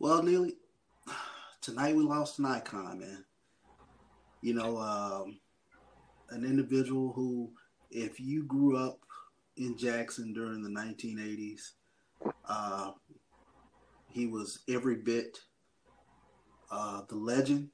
[0.00, 0.54] Well, Neely,
[1.60, 3.24] tonight we lost an icon, man.
[4.42, 5.40] You know, um,
[6.30, 7.50] an individual who,
[7.90, 9.00] if you grew up
[9.56, 11.72] in Jackson during the 1980s,
[12.48, 12.92] uh,
[14.06, 15.36] he was every bit
[16.70, 17.70] uh, the legend.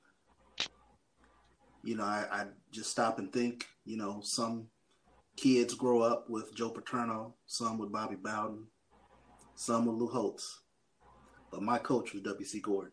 [1.82, 4.68] You know, I, I just stop and think, you know, some
[5.36, 8.64] kids grow up with Joe Paterno, some with Bobby Bowden,
[9.56, 10.63] some with Lou Holtz.
[11.54, 12.58] But my coach was W.C.
[12.58, 12.90] Gordon.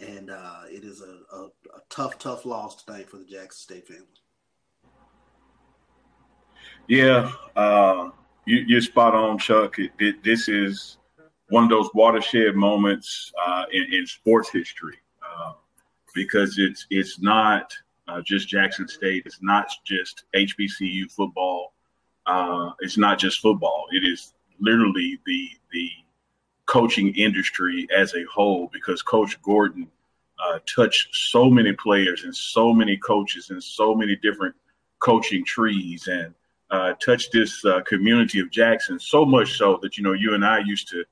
[0.00, 3.86] And uh, it is a, a, a, tough, tough loss tonight for the Jackson State
[3.86, 4.06] family.
[6.88, 8.08] Yeah, uh,
[8.46, 9.78] you, are spot on, Chuck.
[9.78, 10.96] It, it, this is
[11.50, 15.52] one of those watershed moments uh, in, in, sports history uh,
[16.14, 17.70] because it's it's not
[18.08, 19.24] uh, just Jackson State.
[19.26, 21.74] It's not just HBCU football.
[22.24, 23.86] Uh, it's not just football.
[23.92, 25.90] It is literally the the
[26.66, 29.88] coaching industry as a whole because Coach Gordon
[30.44, 34.54] uh, touched so many players and so many coaches and so many different
[34.98, 36.34] coaching trees and
[36.70, 40.44] uh, touched this uh, community of Jackson so much so that you know you and
[40.44, 41.04] I used to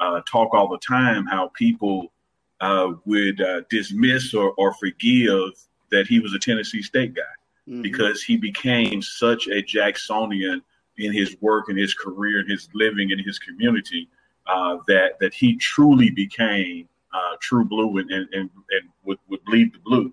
[0.00, 2.12] uh, talk all the time how people
[2.60, 5.50] uh, would uh, dismiss or, or forgive
[5.90, 7.22] that he was a Tennessee State guy
[7.68, 7.82] mm-hmm.
[7.82, 10.62] because he became such a Jacksonian
[10.98, 14.08] in his work and his career and his living in his community
[14.46, 19.44] uh, that that he truly became uh, true blue and and, and, and would, would
[19.44, 20.12] bleed the blue.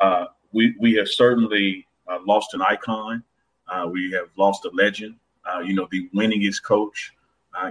[0.00, 3.22] Uh, we we have certainly uh, lost an icon.
[3.68, 5.14] Uh, we have lost a legend.
[5.44, 7.12] Uh, you know, the winningest coach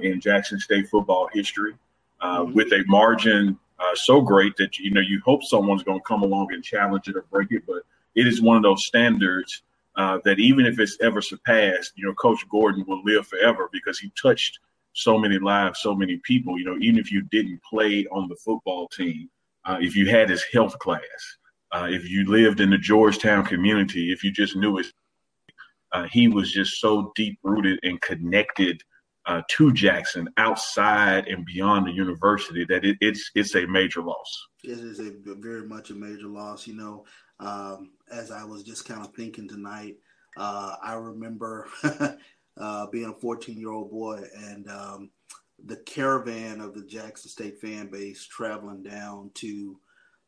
[0.01, 1.73] in Jackson State football history,
[2.21, 2.53] mm-hmm.
[2.53, 3.57] with a margin
[3.93, 7.15] so great that you know you hope someone's going to come along and challenge it
[7.15, 7.63] or break it.
[7.65, 7.83] But
[8.15, 9.61] it is one of those standards
[9.95, 14.11] that even if it's ever surpassed, you know, Coach Gordon will live forever because he
[14.21, 14.59] touched
[14.97, 16.57] so many lives, so many people.
[16.57, 19.29] You know, even if you didn't play on the football team,
[19.63, 21.01] uh, if you had his health class,
[21.71, 24.87] uh, if you lived in the Georgetown community, if you just knew it,
[25.91, 28.81] uh, he was just so deep rooted and connected
[29.27, 34.47] uh, to Jackson outside and beyond the university that it, it's it's a major loss.
[34.63, 36.65] It is a very much a major loss.
[36.65, 37.05] You know,
[37.39, 39.97] um, as I was just kind of thinking tonight,
[40.37, 41.67] uh, I remember
[42.59, 45.09] uh, being a 14 year old boy, and um,
[45.65, 49.79] the caravan of the Jackson State fan base traveling down to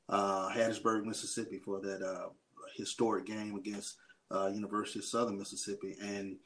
[0.09, 2.29] uh, Hattiesburg, Mississippi for that uh,
[2.75, 3.97] historic game against
[4.31, 6.37] uh, University of Southern Mississippi, and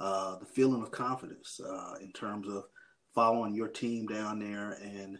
[0.00, 2.64] uh, the feeling of confidence uh, in terms of
[3.14, 5.18] following your team down there and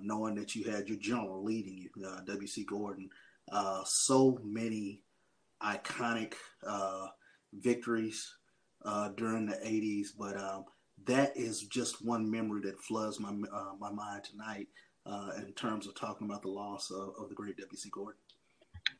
[0.00, 1.88] knowing that you had your general leading you,
[2.26, 2.64] W.C.
[2.64, 3.08] Gordon.
[3.84, 5.00] so many
[5.62, 6.34] iconic
[7.54, 8.34] victories
[8.84, 10.08] uh, during the 80s.
[10.18, 10.64] But um,
[11.06, 14.68] that is just one memory that floods my, uh, my mind tonight
[15.06, 17.88] uh, in terms of talking about the loss of, of the great W.C.
[17.90, 18.20] Gordon.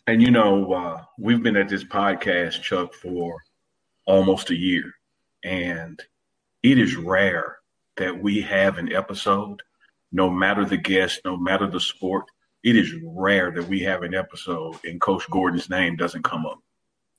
[0.07, 3.37] And you know, uh, we've been at this podcast, Chuck, for
[4.07, 4.93] almost a year.
[5.45, 6.01] And
[6.63, 7.59] it is rare
[7.97, 9.63] that we have an episode,
[10.13, 12.25] no matter the guest, no matter the sport,
[12.65, 16.59] it is rare that we have an episode and Coach Gordon's name doesn't come up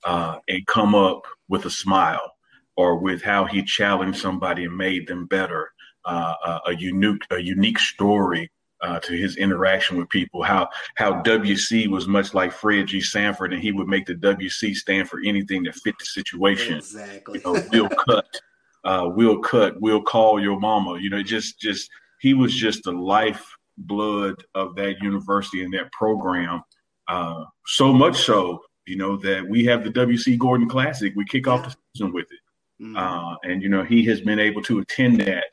[0.04, 2.32] uh, and come up with a smile
[2.78, 5.72] or with how he challenged somebody and made them better.
[6.06, 10.44] Uh, a, a, unique a unique story uh, to his interaction with people.
[10.44, 13.02] How how WC was much like Fred G.
[13.02, 16.78] Sanford, and he would make the WC stand for anything that fit the situation.
[16.78, 17.42] Exactly.
[17.44, 18.42] You know, we'll cut,
[18.84, 21.00] uh, we'll cut, we'll call your mama.
[21.00, 23.46] You know, just just he was just the life
[23.78, 26.62] blood of that university and that program.
[27.08, 31.14] Uh, so much so, you know, that we have the WC Gordon Classic.
[31.16, 32.40] We kick off the season with it.
[32.82, 32.98] Mm-hmm.
[32.98, 35.46] Uh, and you know he has been able to attend that,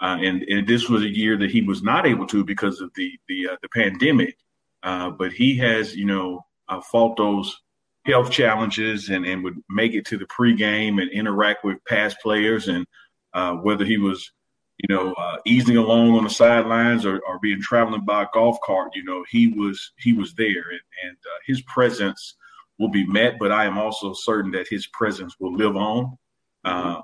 [0.00, 2.90] uh, and, and this was a year that he was not able to because of
[2.96, 4.36] the the uh, the pandemic.
[4.82, 7.60] Uh, but he has you know uh, fought those
[8.06, 12.66] health challenges and and would make it to the pregame and interact with past players
[12.66, 12.86] and
[13.34, 14.32] uh, whether he was
[14.78, 19.04] you know easing along on the sidelines or, or being traveling by golf cart, you
[19.04, 21.16] know he was he was there and, and
[21.46, 22.34] his presence
[22.80, 23.38] will be met.
[23.38, 26.18] But I am also certain that his presence will live on.
[26.64, 27.02] Uh,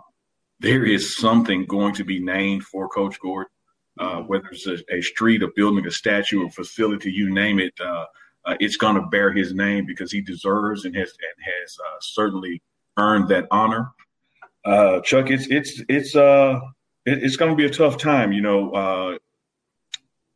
[0.61, 3.51] there is something going to be named for Coach Gordon.
[3.99, 7.75] uh, whether it's a, a, street, a building, a statue, a facility, you name it.
[7.81, 8.07] Uh,
[8.47, 11.97] uh, it's going to bear his name because he deserves and has and has uh,
[12.01, 12.63] certainly
[12.97, 13.91] earned that honor.
[14.65, 16.59] Uh, Chuck, it's it's it's uh
[17.05, 18.33] it, it's going to be a tough time.
[18.33, 19.19] You know,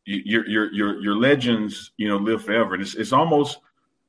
[0.05, 3.59] your your your your legends, you know, live forever, and it's it's almost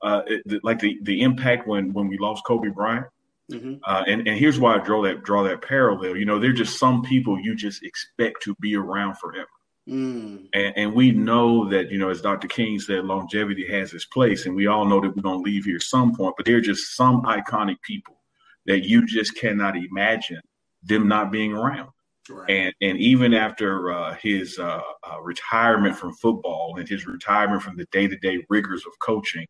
[0.05, 3.07] it, like the the impact when when we lost Kobe Bryant.
[3.53, 3.75] Mm-hmm.
[3.85, 6.17] Uh, and and here's why I draw that draw that parallel.
[6.17, 9.49] You know, there're just some people you just expect to be around forever.
[9.89, 10.49] Mm.
[10.53, 12.49] And, and, we know that, you know, as Dr.
[12.49, 15.65] King said, longevity has its place, and we all know that we're going to leave
[15.65, 18.21] here some point, but there are just some iconic people
[18.67, 20.41] that you just cannot imagine
[20.83, 21.91] them not being around.
[22.29, 22.51] Right.
[22.51, 27.77] And and even after uh, his uh, uh, retirement from football and his retirement from
[27.77, 29.47] the day to day rigors of coaching,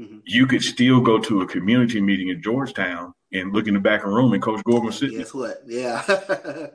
[0.00, 0.18] mm-hmm.
[0.24, 4.02] you could still go to a community meeting in Georgetown and look in the back
[4.02, 5.18] of the room and Coach Gordon was sitting.
[5.18, 5.62] Guess what?
[5.66, 6.02] Yeah,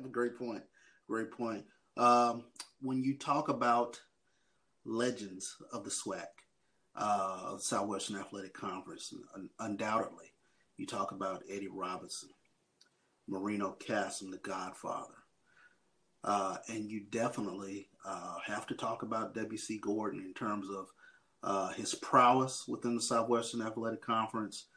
[0.12, 0.63] great point.
[1.07, 1.65] Great point.
[1.97, 2.45] Um,
[2.81, 4.00] when you talk about
[4.85, 6.25] legends of the SWAC,
[6.95, 9.13] uh, Southwestern Athletic Conference,
[9.59, 10.33] undoubtedly,
[10.77, 12.29] you talk about Eddie Robinson,
[13.27, 15.13] Marino Casem, the Godfather,
[16.23, 19.79] uh, and you definitely uh, have to talk about W.C.
[19.79, 20.88] Gordon in terms of
[21.44, 24.68] uh, his prowess within the Southwestern Athletic Conference.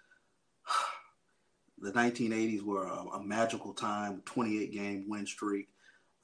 [1.79, 5.69] the 1980s were a, a magical time, 28 game win streak.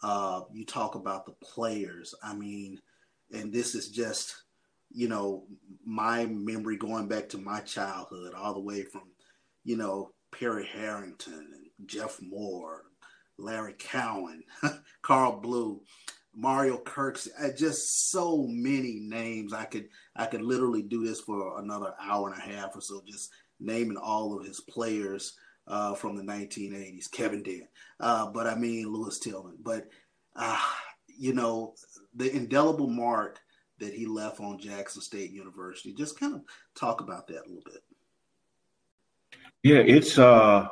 [0.02, 2.14] Uh, you talk about the players.
[2.22, 2.80] I mean,
[3.32, 4.34] and this is just,
[4.90, 5.44] you know,
[5.84, 9.02] my memory going back to my childhood, all the way from,
[9.64, 12.84] you know, Perry Harrington and Jeff Moore,
[13.38, 14.42] Larry Cowan,
[15.02, 15.82] Carl Blue,
[16.34, 19.52] Mario Kirks, uh, just so many names.
[19.52, 23.02] I could I could literally do this for another hour and a half or so,
[23.06, 25.34] just naming all of his players
[25.66, 27.10] uh, from the 1980s.
[27.10, 27.64] Kevin Dent,
[27.98, 29.56] uh, but I mean Lewis Tillman.
[29.62, 29.88] But
[30.36, 30.60] uh,
[31.08, 31.74] you know
[32.14, 33.40] the indelible mark
[33.78, 35.92] that he left on Jackson State University.
[35.92, 36.42] Just kind of
[36.74, 37.82] talk about that a little bit.
[39.62, 40.68] Yeah, it's uh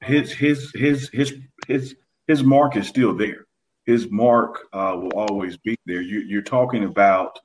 [0.00, 1.34] his his his his
[1.66, 1.96] his
[2.26, 3.46] his mark is still there.
[3.84, 6.00] His mark uh, will always be there.
[6.00, 7.38] You, are talking about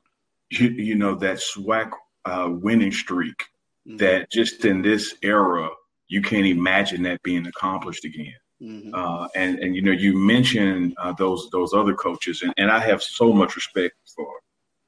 [0.49, 1.91] you, you, know that SWAC
[2.25, 3.45] uh, winning streak
[3.87, 3.97] mm-hmm.
[3.97, 5.69] that just in this era
[6.07, 8.33] you can't imagine that being accomplished again.
[8.61, 8.93] Mm-hmm.
[8.93, 12.79] Uh, and and you know you mentioned uh, those those other coaches, and, and I
[12.79, 14.27] have so much respect for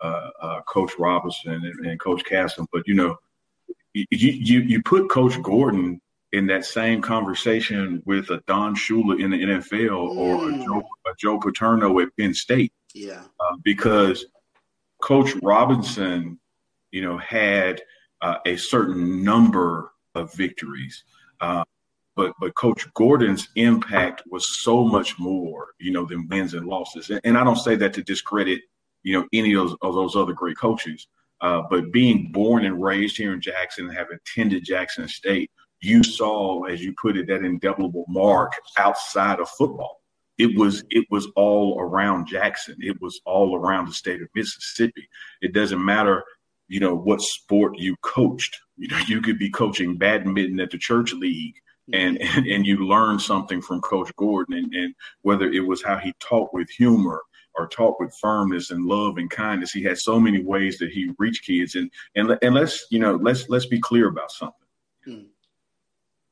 [0.01, 3.15] uh, uh, Coach Robinson and, and Coach Casem, but you know
[3.93, 6.01] you, you you put Coach Gordon
[6.33, 10.65] in that same conversation with a Don Shula in the NFL or a mm.
[10.65, 10.83] Joe,
[11.21, 12.73] Joe, Paterno at Penn State.
[12.93, 14.25] Yeah, uh, because
[15.01, 16.39] Coach Robinson,
[16.91, 17.81] you know, had
[18.21, 21.03] uh, a certain number of victories,
[21.39, 21.63] uh,
[22.15, 27.09] but but Coach Gordon's impact was so much more, you know, than wins and losses.
[27.09, 28.61] And, and I don't say that to discredit,
[29.03, 31.07] you know, any of those, of those other great coaches.
[31.39, 36.03] Uh, but being born and raised here in Jackson, and have attended Jackson State, you
[36.03, 40.00] saw, as you put it, that indelible mark outside of football.
[40.41, 42.75] It was it was all around Jackson.
[42.79, 45.07] It was all around the state of Mississippi.
[45.41, 46.23] It doesn't matter,
[46.67, 48.59] you know, what sport you coached.
[48.77, 51.55] You know, you could be coaching badminton at the church league
[51.93, 55.97] and and, and you learn something from Coach Gordon and, and whether it was how
[55.97, 57.21] he talked with humor
[57.55, 59.71] or talked with firmness and love and kindness.
[59.71, 63.15] He had so many ways that he reached kids and and and let's you know
[63.21, 64.67] let's let's be clear about something.
[65.05, 65.21] Hmm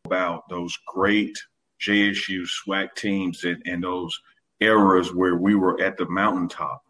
[0.09, 1.37] about those great
[1.81, 4.19] JSU SWAC teams and, and those
[4.59, 6.81] eras where we were at the mountaintop,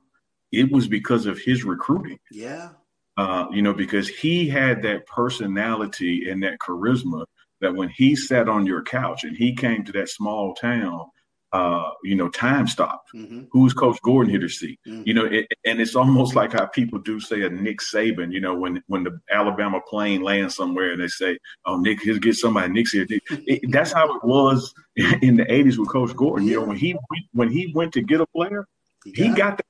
[0.51, 2.19] it was because of his recruiting.
[2.31, 2.69] Yeah.
[3.17, 7.25] Uh, you know, because he had that personality and that charisma
[7.62, 11.05] that when he sat on your couch and he came to that small town
[11.51, 13.10] uh, you know, time stopped.
[13.13, 13.44] Mm-hmm.
[13.51, 14.77] Who's Coach Gordon here to see?
[14.88, 15.03] Mm-hmm.
[15.06, 18.32] You know, it, and it's almost like how people do say a Nick Saban.
[18.32, 22.20] You know, when when the Alabama plane lands somewhere and they say, "Oh, Nick, he'll
[22.20, 22.72] get somebody.
[22.72, 26.46] Nick's here." It, that's how it was in the '80s with Coach Gordon.
[26.46, 26.53] Yeah.
[26.53, 26.96] You know, when he
[27.34, 28.65] when he went to get a player,
[29.03, 29.65] he got, he got that.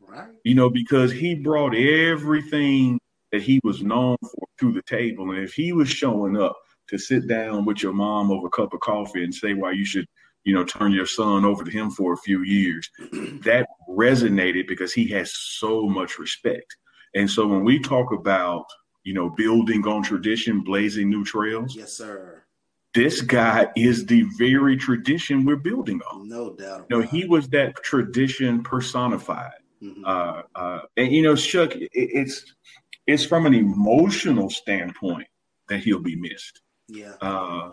[0.00, 0.28] Right.
[0.44, 3.00] You know, because he brought everything
[3.32, 6.56] that he was known for to the table, and if he was showing up
[6.88, 9.84] to sit down with your mom over a cup of coffee and say why you
[9.84, 10.06] should
[10.46, 12.88] you know, turn your son over to him for a few years.
[13.44, 16.76] that resonated because he has so much respect.
[17.16, 18.64] And so when we talk about,
[19.02, 21.74] you know, building on tradition, blazing new trails.
[21.74, 22.44] Yes, sir.
[22.94, 26.28] This guy is the very tradition we're building on.
[26.28, 26.86] No doubt.
[26.90, 29.50] no, he was that tradition personified.
[29.82, 30.04] Mm-hmm.
[30.04, 32.54] Uh, uh, and you know, Chuck, it, it's
[33.06, 35.26] it's from an emotional standpoint
[35.68, 36.62] that he'll be missed.
[36.88, 37.14] Yeah.
[37.20, 37.72] Uh,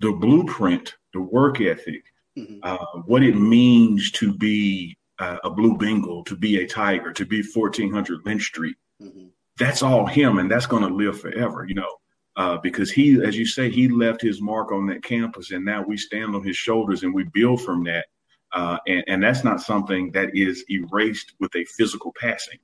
[0.00, 2.04] the blueprint, the work ethic,
[2.38, 2.58] mm-hmm.
[2.62, 7.24] uh, what it means to be uh, a Blue Bengal, to be a Tiger, to
[7.24, 8.76] be 1400 Lynch Street.
[9.02, 9.26] Mm-hmm.
[9.58, 11.96] That's all him, and that's going to live forever, you know,
[12.36, 15.82] uh, because he, as you say, he left his mark on that campus, and now
[15.82, 18.06] we stand on his shoulders and we build from that.
[18.52, 22.58] Uh, and, and, that's not something that is erased with a physical passing.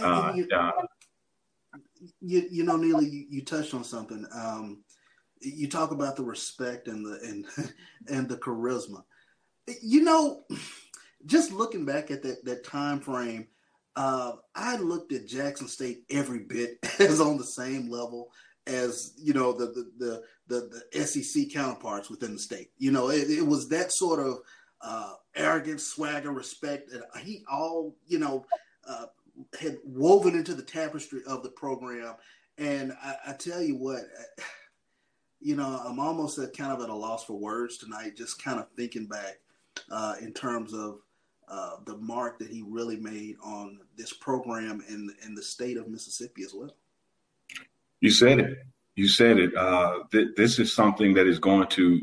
[0.00, 0.70] Uh, you, uh,
[2.20, 4.24] you, you, know, Neely, you, you touched on something.
[4.32, 4.83] Um,
[5.44, 7.46] you talk about the respect and the and
[8.08, 9.04] and the charisma.
[9.82, 10.44] You know,
[11.26, 13.48] just looking back at that that time frame,
[13.96, 18.30] uh, I looked at Jackson State every bit as on the same level
[18.66, 22.70] as you know the the the, the, the SEC counterparts within the state.
[22.78, 24.38] You know, it, it was that sort of
[24.80, 28.46] uh, arrogance, swagger, respect that he all you know
[28.88, 29.06] uh,
[29.58, 32.14] had woven into the tapestry of the program.
[32.56, 34.02] And I, I tell you what
[35.44, 38.58] you know, I'm almost at kind of at a loss for words tonight, just kind
[38.58, 39.40] of thinking back
[39.90, 41.00] uh, in terms of
[41.48, 45.86] uh, the mark that he really made on this program and, in the state of
[45.86, 46.74] Mississippi as well.
[48.00, 48.58] You said it.
[48.96, 49.54] You said it.
[49.54, 52.00] Uh, th- this is something that is going to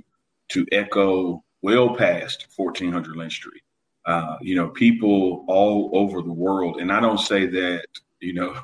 [0.49, 3.63] to echo well past 1400 Lynch Street.
[4.05, 7.85] Uh, you know, people all over the world, and I don't say that
[8.19, 8.55] you know,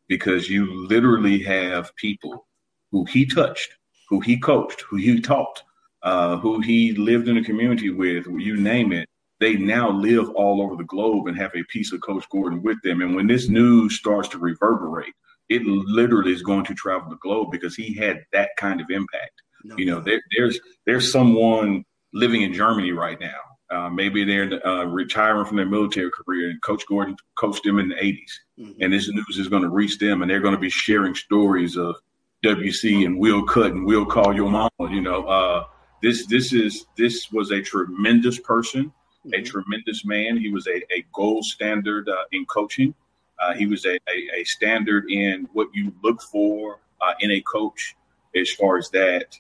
[0.09, 2.47] because you literally have people
[2.93, 3.71] who he touched,
[4.09, 5.63] who he coached, who he taught,
[6.03, 9.09] uh, who he lived in a community with, you name it,
[9.41, 12.81] they now live all over the globe and have a piece of Coach Gordon with
[12.83, 13.01] them.
[13.03, 15.15] And when this news starts to reverberate,
[15.49, 19.43] it literally is going to travel the globe because he had that kind of impact.
[19.65, 23.39] No, you know, there, there's there's someone living in Germany right now.
[23.71, 27.89] Uh, maybe they're uh, retiring from their military career, and Coach Gordon coached them in
[27.89, 28.19] the 80s.
[28.61, 28.83] Mm-hmm.
[28.83, 31.77] And this news is going to reach them, and they're going to be sharing stories
[31.77, 31.97] of
[32.45, 34.71] WC and we'll cut and we'll call your mama.
[34.81, 35.65] You know, uh,
[36.03, 38.87] this this is this was a tremendous person,
[39.27, 39.35] mm-hmm.
[39.35, 40.37] a tremendous man.
[40.37, 42.95] He was a, a gold standard uh, in coaching.
[43.41, 47.41] Uh, he was a, a, a, standard in what you look for uh, in a
[47.41, 47.97] coach,
[48.37, 49.39] as far as that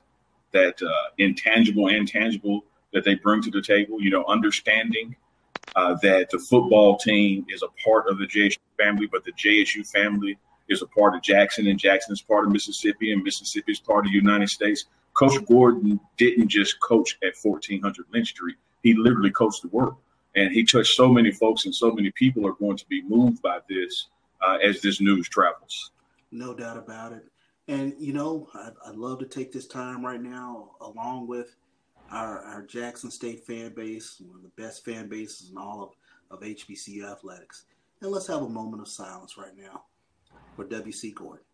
[0.53, 4.01] that uh, intangible and tangible that they bring to the table.
[4.01, 5.17] You know, understanding
[5.75, 9.89] uh, that the football team is a part of the JSU family, but the JSU
[9.89, 13.81] family is a part of Jackson, and Jackson is part of Mississippi, and Mississippi is
[13.81, 14.85] part of the United States.
[15.15, 19.97] Coach Gordon didn't just coach at 1400 Lynch Street; he literally coached the world,
[20.35, 23.43] and he touched so many folks, and so many people are going to be moved
[23.43, 24.09] by this
[24.41, 25.91] uh, as this news travels.
[26.31, 27.27] No doubt about it.
[27.69, 31.55] And you know, I'd, I'd, love to take this time right now, along with
[32.11, 35.95] our, our Jackson State fan base, one of the best fan bases in all
[36.31, 37.67] of, of HBCU athletics,
[38.01, 39.85] and let's have a moment of silence right now
[40.57, 41.13] for W.C.
[41.13, 41.45] Gordon.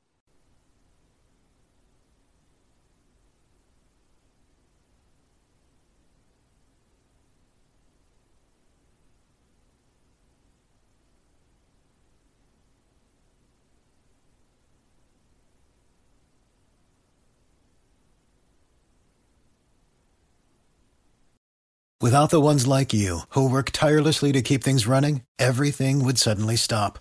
[22.00, 26.54] Without the ones like you, who work tirelessly to keep things running, everything would suddenly
[26.54, 27.00] stop